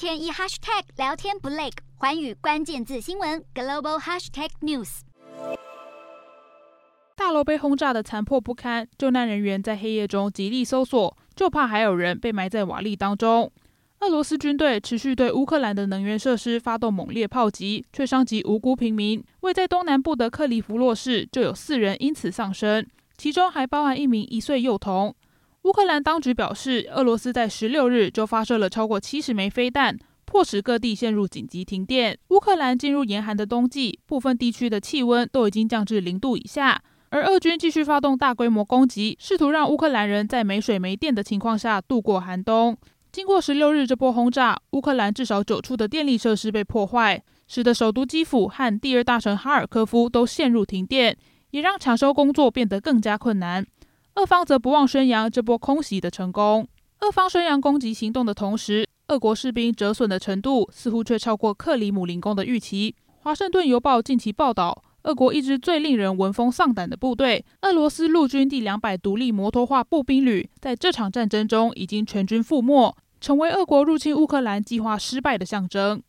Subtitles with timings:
[0.00, 1.68] 天一 hashtag 聊天不累，
[1.98, 5.00] 寰宇关键字新闻 global hashtag news。
[7.14, 13.52] 大楼被轰炸的残破不堪，救难人员在黑夜中极力搜索，就怕还有人被埋在瓦砾当中。
[13.98, 19.22] 俄罗斯军队持续对乌克兰的能源设施发动猛烈炮击，却伤及无辜平民。
[19.40, 22.86] 位在东南部的克里夫洛市就有四人因此丧生，
[23.18, 25.14] 其中还包含一名一岁幼童。
[25.64, 32.18] 乌克兰当局表示，俄罗斯在十六日就发射了超过七十枚飞弹，迫使各地陷入紧急停电。
[32.30, 36.82] 乌克兰进入严寒的冬季，部分地区的气温都已经降至零度以下。
[37.10, 42.74] 而俄军继续发动大规模攻击，试图让乌克兰人在没水没电的情况下度过寒冬。
[43.12, 51.18] 经过十六日这波轰炸，乌克兰至少九处的电力设施被破坏，使得首都基辅和第二大城哈尔科夫都陷入停电，
[51.50, 53.66] 也让抢修工作变得更加困难。
[54.16, 56.66] 俄方则不忘宣扬这波空袭的成功。
[57.00, 62.94] 俄方宣扬攻击行动的同时，俄国士兵折损的程度似乎却超过克里姆林宫的预期。
[63.22, 64.82] 华盛顿邮报近期报道。
[65.04, 76.02] 俄国一支最令人闻风丧胆的部队——俄罗斯陆军第两百独立摩托化步兵旅，在这场战争中已经全军覆没，成为俄国入侵乌克兰计划失败的象征。